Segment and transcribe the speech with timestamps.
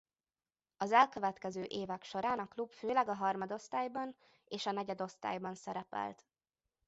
[0.77, 6.25] Az elkövetkező évek során a klub főleg a harmadosztályban és a negyedosztályban szerepelt.